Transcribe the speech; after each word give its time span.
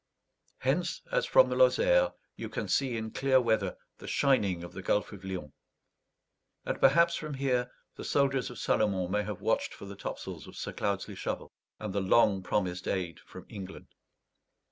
Hence, 0.57 1.03
as 1.11 1.27
from 1.27 1.49
the 1.49 1.55
Lozère, 1.55 2.15
you 2.35 2.49
can 2.49 2.67
see 2.67 2.97
in 2.97 3.11
clear 3.11 3.39
weather 3.39 3.77
the 3.99 4.07
shining 4.07 4.63
of 4.63 4.73
the 4.73 4.81
Gulf 4.81 5.11
of 5.11 5.23
Lyons; 5.23 5.51
and 6.65 6.79
perhaps 6.79 7.13
from 7.15 7.35
here 7.35 7.69
the 7.97 8.03
soldiers 8.03 8.49
of 8.49 8.57
Salomon 8.57 9.11
may 9.11 9.21
have 9.21 9.41
watched 9.41 9.75
for 9.75 9.85
the 9.85 9.95
topsails 9.95 10.47
of 10.47 10.57
Sir 10.57 10.73
Cloudesley 10.73 11.13
Shovel, 11.15 11.51
and 11.79 11.93
the 11.93 12.01
long 12.01 12.41
promised 12.41 12.87
aid 12.87 13.19
from 13.19 13.45
England. 13.47 13.93